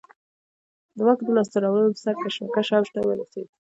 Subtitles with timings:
[0.97, 3.47] د واک د لاسته راوړلو پر سر کشمکش اوج ته ورسېد.